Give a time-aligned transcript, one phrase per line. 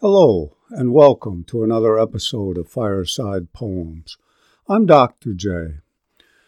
[0.00, 4.16] Hello, and welcome to another episode of Fireside Poems.
[4.68, 5.34] I'm Dr.
[5.34, 5.78] J.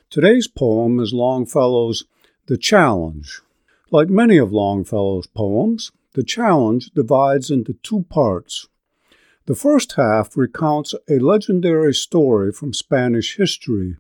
[0.09, 2.05] Today's poem is Longfellow's
[2.47, 3.41] The Challenge.
[3.91, 8.69] Like many of Longfellow's poems, The Challenge divides into two parts.
[9.47, 13.97] The first half recounts a legendary story from Spanish history.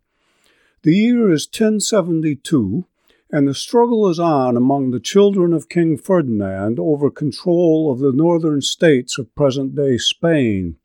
[0.82, 2.86] The year is 1072,
[3.32, 8.12] and the struggle is on among the children of King Ferdinand over control of the
[8.12, 10.76] northern states of present day Spain.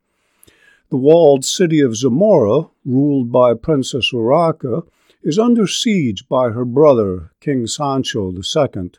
[0.89, 4.87] The walled city of Zamora, ruled by Princess Urraca,
[5.23, 8.91] is under siege by her brother, King Sancho II,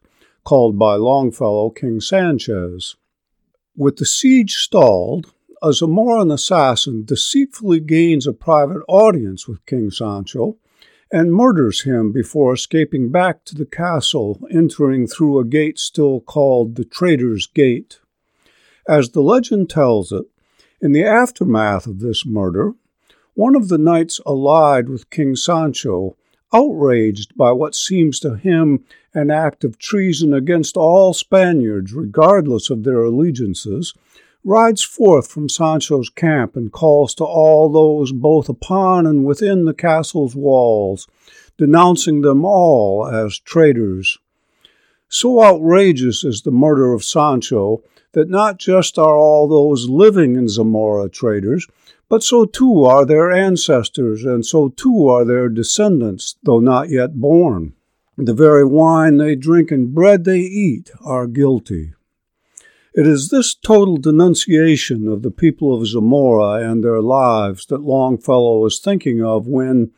[0.43, 2.97] called by Longfellow King Sanchez.
[3.77, 10.57] With the siege stalled, a Zamoran assassin deceitfully gains a private audience with King Sancho
[11.13, 16.75] and murders him before escaping back to the castle, entering through a gate still called
[16.75, 18.01] the Traitor's Gate.
[18.89, 20.27] As the legend tells it,
[20.81, 22.75] in the aftermath of this murder,
[23.35, 26.17] one of the knights allied with King Sancho,
[26.53, 32.85] outraged by what seems to him an act of treason against all Spaniards, regardless of
[32.85, 33.95] their allegiances,
[34.47, 39.75] rides forth from Sancho's camp and calls to all those both upon and within the
[39.75, 41.09] castle's walls,
[41.59, 44.19] denouncing them all as traitors.
[45.09, 50.49] So outrageous is the murder of Sancho that not just are all those living in
[50.49, 51.67] Zamora traitors,
[52.09, 57.21] but so too are their ancestors, and so too are their descendants, though not yet
[57.21, 57.73] born.
[58.17, 61.96] The very wine they drink and bread they eat are guilty.
[62.97, 68.65] It is this total denunciation of the people of Zamora and their lives that Longfellow
[68.65, 69.91] is thinking of when,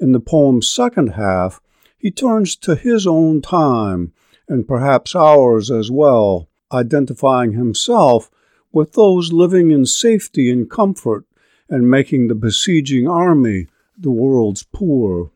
[0.00, 1.60] in the poem's second half,
[1.96, 4.12] he turns to his own time,
[4.48, 8.32] and perhaps ours as well, identifying himself
[8.72, 11.26] with those living in safety and comfort
[11.68, 15.30] and making the besieging army the world's poor.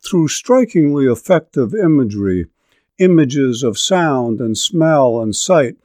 [0.00, 2.46] Through strikingly effective imagery,
[2.98, 5.76] images of sound and smell and sight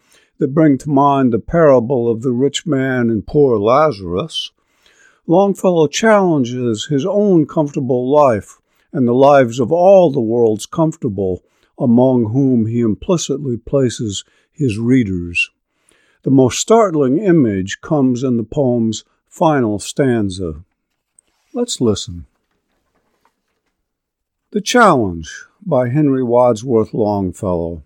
[0.41, 4.50] that bring to mind the parable of the rich man and poor Lazarus,
[5.28, 8.59] Longfellow challenges his own comfortable life
[8.91, 11.44] and the lives of all the world's comfortable,
[11.78, 15.51] among whom he implicitly places his readers.
[16.24, 20.63] The most startling image comes in the poem's final stanza.
[21.53, 22.25] Let's listen.
[24.50, 27.84] The Challenge by Henry Wadsworth Longfellow.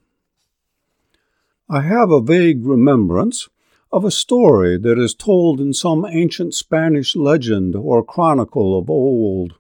[1.68, 3.50] I have a vague remembrance
[3.92, 9.56] of a story that is told in some ancient Spanish legend or chronicle of old.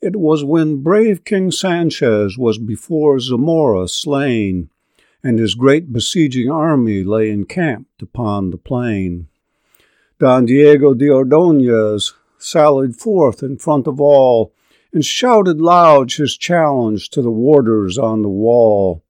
[0.00, 4.70] It was when brave King Sanchez was before Zamora slain,
[5.22, 9.28] and his great besieging army lay encamped upon the plain.
[10.18, 14.54] Don Diego de Ordonez sallied forth in front of all,
[14.94, 19.02] and shouted loud his challenge to the warders on the wall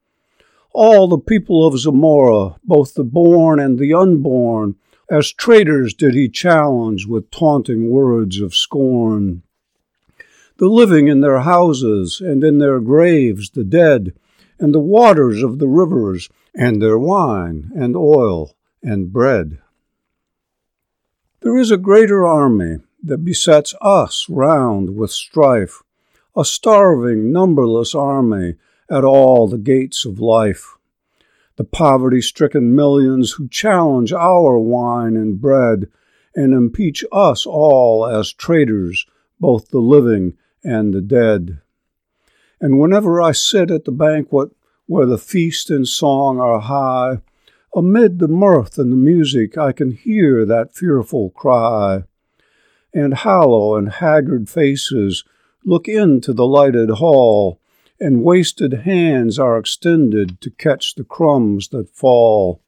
[0.73, 4.77] all the people of Zamora, both the born and the unborn,
[5.11, 9.43] as traitors did he challenge with taunting words of scorn.
[10.59, 14.13] The living in their houses, and in their graves the dead,
[14.59, 19.59] and the waters of the rivers, and their wine, and oil, and bread.
[21.41, 25.83] There is a greater army that besets us round with strife,
[26.37, 28.57] a starving, numberless army
[28.91, 30.77] at all the gates of life.
[31.57, 35.89] The poverty stricken millions who challenge our wine and bread
[36.35, 39.07] and impeach us all as traitors,
[39.41, 41.59] both the living and the dead.
[42.61, 44.51] And whenever I sit at the banquet
[44.87, 47.21] where the feast and song are high,
[47.75, 52.05] amid the mirth and the music I can hear that fearful cry.
[52.95, 55.25] And hollow and haggard faces
[55.65, 57.61] look into the lighted hall
[58.01, 62.61] and wasted hands are extended to catch the crumbs that fall.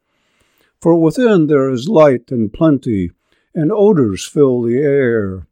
[0.80, 3.10] For within there is light and plenty,
[3.54, 5.46] and odors fill the air,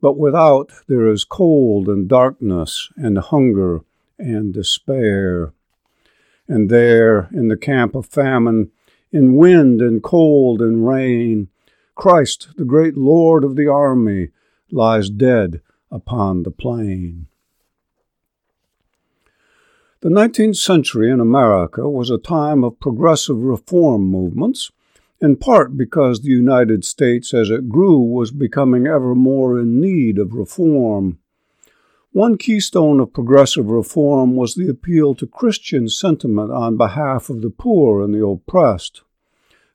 [0.00, 3.80] but without there is cold and darkness, and hunger
[4.18, 5.52] and despair.
[6.48, 8.70] And there, in the camp of famine,
[9.10, 11.48] in wind and cold and rain,
[11.94, 14.28] Christ, the great Lord of the army,
[14.70, 17.26] lies dead upon the plain.
[20.02, 24.70] The 19th century in America was a time of progressive reform movements,
[25.22, 30.18] in part because the United States as it grew was becoming ever more in need
[30.18, 31.18] of reform.
[32.12, 37.50] One keystone of progressive reform was the appeal to Christian sentiment on behalf of the
[37.50, 39.00] poor and the oppressed.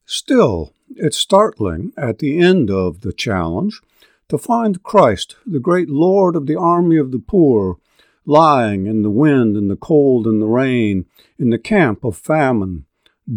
[0.06, 3.82] Still, it's startling at the end of the challenge
[4.30, 7.80] to find Christ, the great Lord of the army of the poor,
[8.26, 11.06] lying in the wind and the cold and the rain,
[11.40, 12.86] in the camp of famine,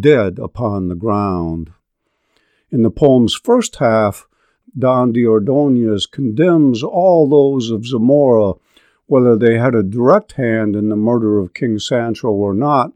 [0.00, 1.70] dead upon the ground.
[2.70, 4.26] In the poem's first half,
[4.76, 5.24] Don de
[6.10, 8.54] condemns all those of Zamora,
[9.06, 12.92] whether they had a direct hand in the murder of King Sancho or not,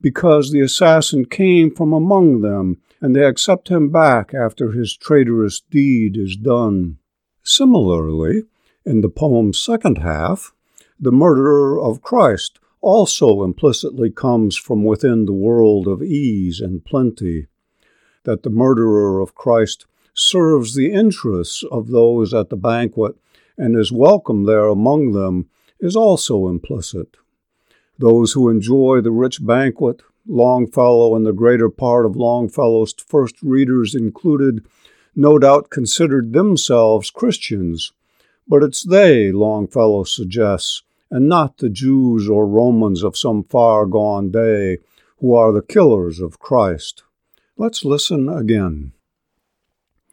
[0.00, 5.62] because the assassin came from among them, and they accept him back after his traitorous
[5.70, 6.98] deed is done.
[7.42, 8.42] Similarly,
[8.84, 10.52] in the poem's second half,
[10.98, 17.46] the murderer of Christ also implicitly comes from within the world of ease and plenty,
[18.24, 23.16] that the murderer of Christ serves the interests of those at the banquet
[23.56, 25.48] and is welcome there among them
[25.80, 27.16] is also implicit.
[27.98, 33.94] Those who enjoy the rich banquet, Longfellow and the greater part of Longfellow's first readers
[33.94, 34.66] included,
[35.14, 37.92] no doubt considered themselves Christians,
[38.46, 44.30] but it's they, Longfellow suggests, and not the Jews or Romans of some far gone
[44.30, 44.78] day
[45.18, 47.02] who are the killers of Christ.
[47.56, 48.92] Let's listen again.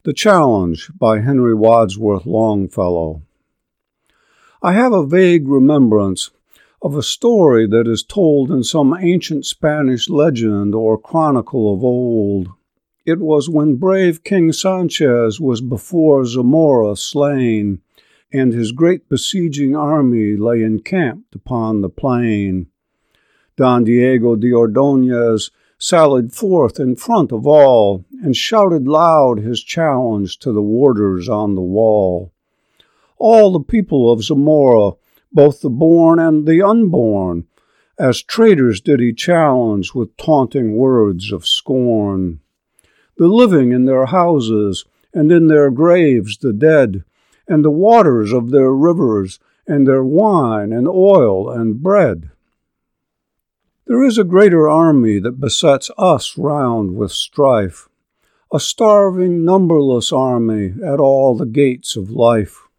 [0.04, 3.22] The Challenge by Henry Wadsworth Longfellow.
[4.64, 6.32] I have a vague remembrance
[6.82, 12.50] of a story that is told in some ancient Spanish legend or chronicle of old.
[13.06, 17.82] It was when brave King Sanchez was before Zamora slain,
[18.34, 22.68] and his great besieging army lay encamped upon the plain.
[23.58, 30.38] Don Diego de Ordonez sallied forth in front of all, and shouted loud his challenge
[30.38, 32.32] to the warders on the wall.
[33.18, 34.92] All the people of Zamora,
[35.34, 37.48] both the born and the unborn,
[37.98, 42.40] as traitors did he challenge with taunting words of scorn.
[43.18, 47.04] The living in their houses, and in their graves the dead,
[47.52, 49.38] and the waters of their rivers,
[49.68, 52.32] and their wine and oil and bread.
[53.86, 57.90] There is a greater army that besets us round with strife,
[58.54, 62.70] a starving, numberless army at all the gates of life.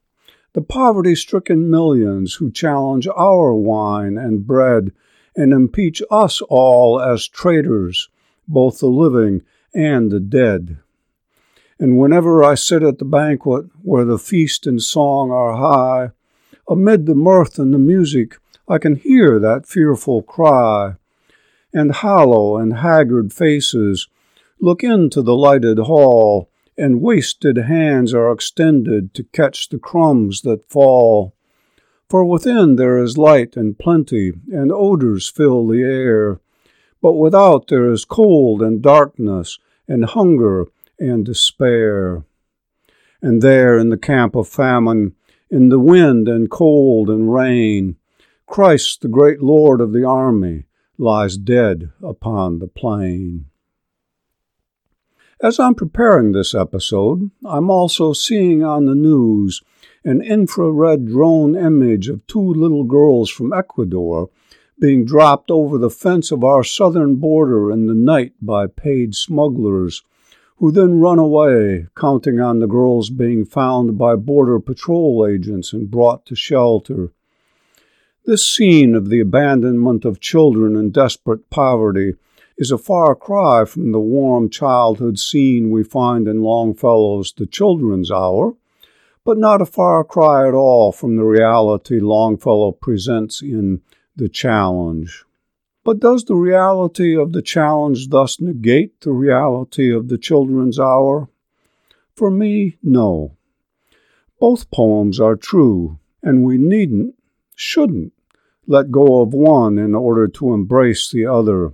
[0.54, 4.92] The poverty stricken millions who challenge our wine and bread
[5.36, 8.08] and impeach us all as traitors,
[8.48, 9.42] both the living
[9.74, 10.78] and the dead.
[11.82, 16.12] And whenever I sit at the banquet where the feast and song are high,
[16.68, 18.36] amid the mirth and the music,
[18.68, 20.94] I can hear that fearful cry
[21.74, 24.06] and hollow and haggard faces
[24.60, 26.48] look into the lighted hall,
[26.78, 31.34] and wasted hands are extended to catch the crumbs that fall.
[32.08, 36.38] For within there is light and plenty, and odors fill the air,
[37.00, 39.58] but without there is cold and darkness,
[39.88, 40.68] and hunger
[41.02, 42.24] and despair.
[43.20, 45.14] And there in the camp of famine,
[45.50, 47.96] in the wind and cold and rain,
[48.46, 50.64] Christ, the great Lord of the army,
[50.98, 53.46] lies dead upon the plain.
[55.42, 59.60] As I'm preparing this episode, I'm also seeing on the news
[60.04, 64.30] an infrared drone image of two little girls from Ecuador
[64.78, 70.02] being dropped over the fence of our southern border in the night by paid smugglers,
[70.62, 75.90] who then run away, counting on the girls being found by Border Patrol agents and
[75.90, 77.12] brought to shelter.
[78.26, 82.14] This scene of the abandonment of children in desperate poverty
[82.56, 88.12] is a far cry from the warm childhood scene we find in Longfellow's The Children's
[88.12, 88.54] Hour,
[89.24, 93.82] but not a far cry at all from the reality Longfellow presents in
[94.14, 95.24] The Challenge.
[95.84, 101.28] But does the reality of the challenge thus negate the reality of the children's hour?
[102.14, 103.36] For me, no.
[104.38, 107.16] Both poems are true, and we needn't
[107.56, 108.12] shouldn't
[108.66, 111.72] let go of one in order to embrace the other.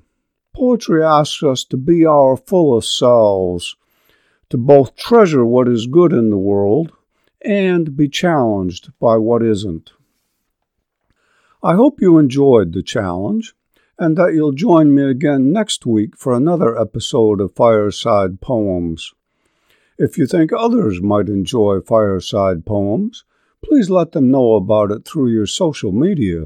[0.55, 3.77] Poetry asks us to be our fullest selves,
[4.49, 6.93] to both treasure what is good in the world
[7.43, 9.93] and be challenged by what isn't.
[11.63, 13.55] I hope you enjoyed the challenge
[13.99, 19.13] and that you'll join me again next week for another episode of Fireside Poems.
[19.99, 23.25] If you think others might enjoy fireside poems,
[23.65, 26.45] please let them know about it through your social media.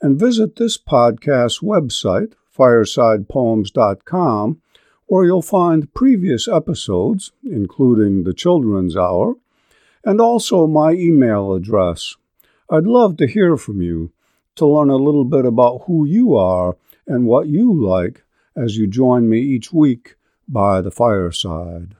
[0.00, 4.62] And visit this podcast's website, firesidepoems.com,
[5.06, 9.34] where you'll find previous episodes, including the Children's Hour,
[10.04, 12.14] and also my email address.
[12.70, 14.12] I'd love to hear from you
[14.58, 18.24] to learn a little bit about who you are and what you like
[18.56, 21.94] as you join me each week by the fireside.